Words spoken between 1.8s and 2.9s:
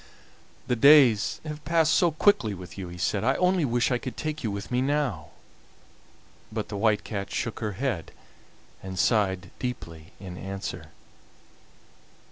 so quickly with you,"